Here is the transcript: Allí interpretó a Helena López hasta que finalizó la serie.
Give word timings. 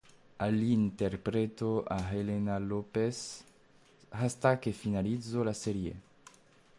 Allí 0.39 0.71
interpretó 0.73 1.85
a 1.87 1.99
Helena 2.11 2.59
López 2.59 3.45
hasta 4.09 4.59
que 4.59 4.73
finalizó 4.73 5.43
la 5.45 5.53
serie. 5.53 5.93